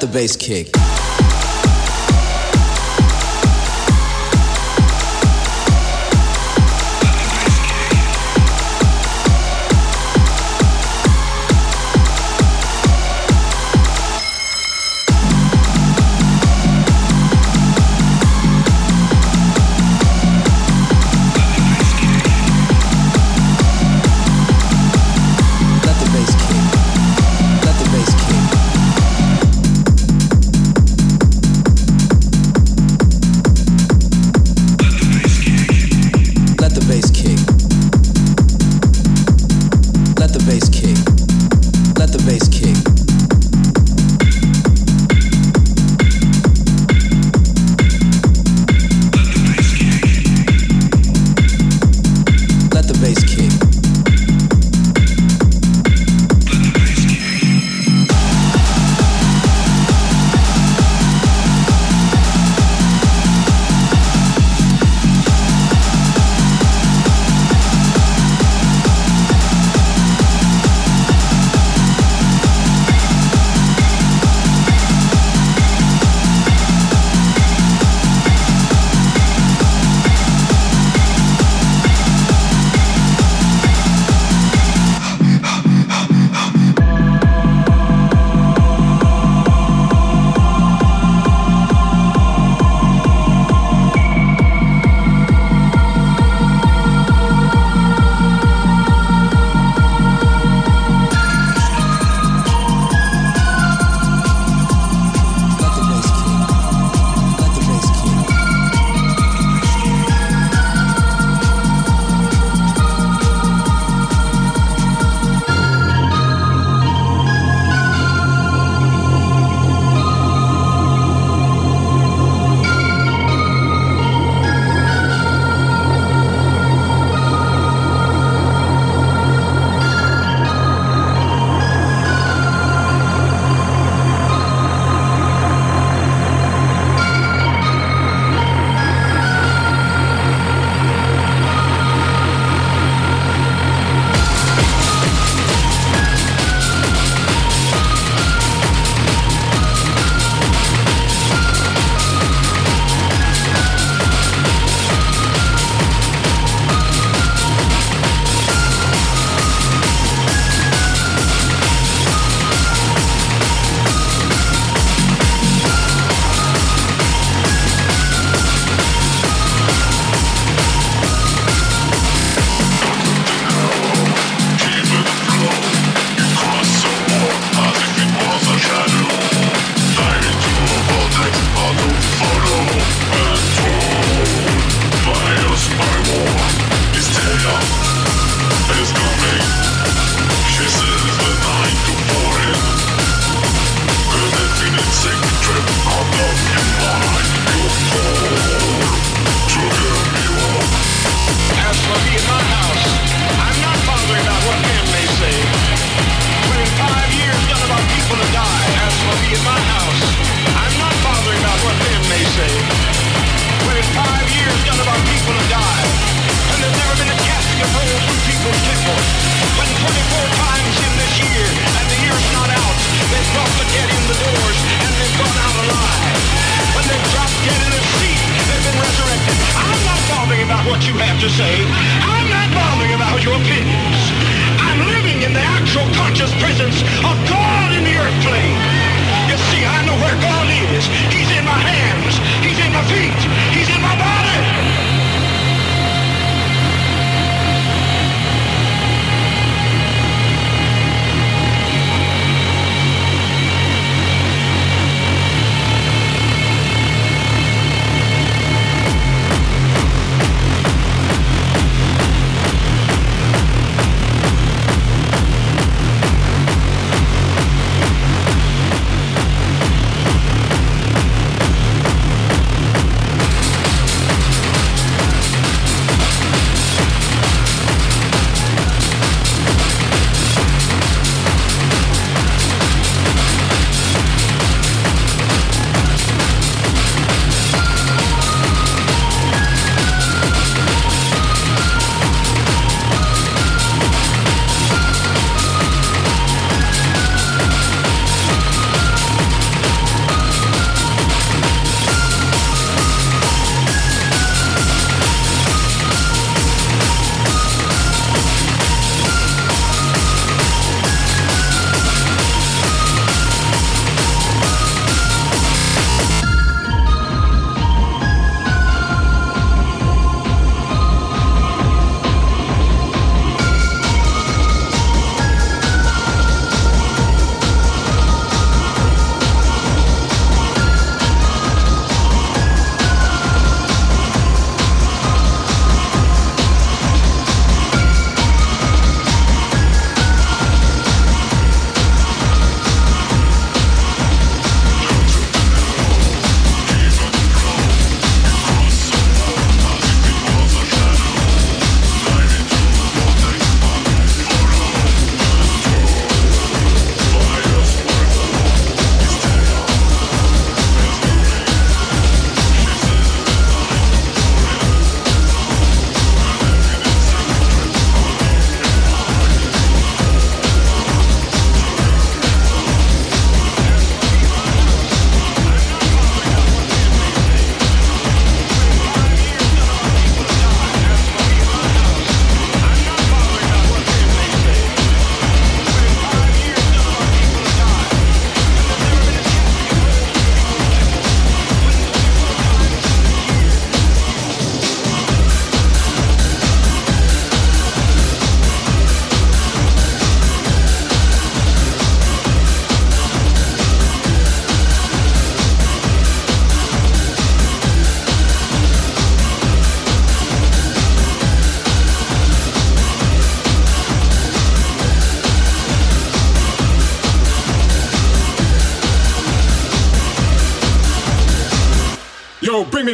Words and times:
the 0.00 0.06
bass 0.06 0.34
kick. 0.36 0.89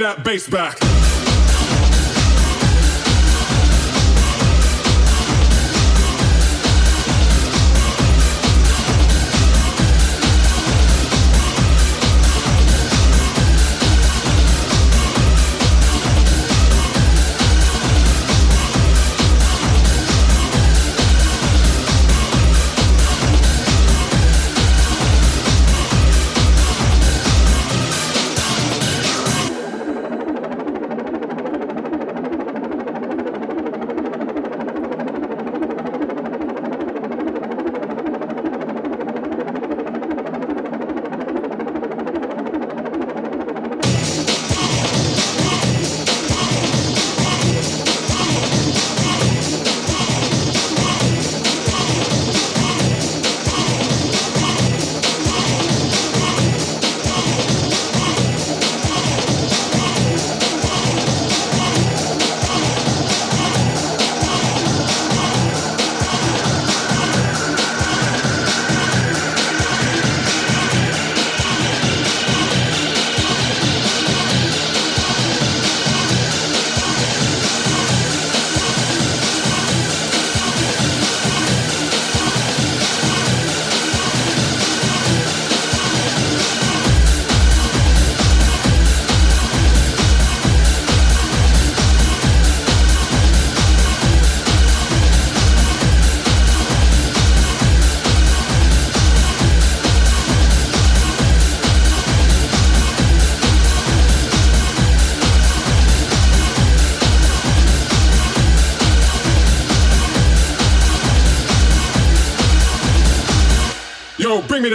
That 0.06 0.22
bass 0.22 0.48
back. 0.48 0.95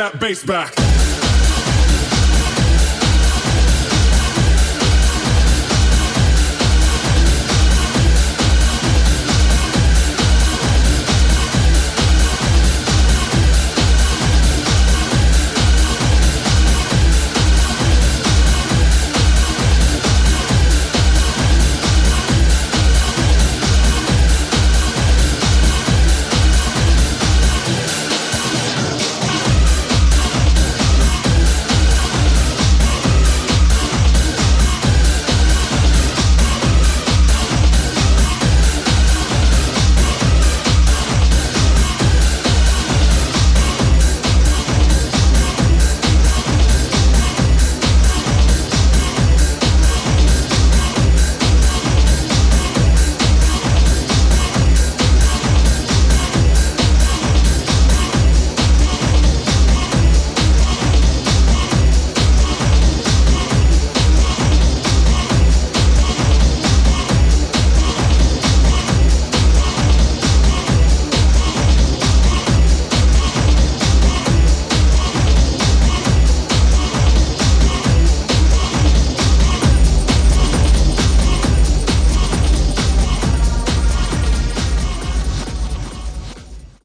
That 0.01 0.19
bass 0.19 0.43
back. 0.43 0.80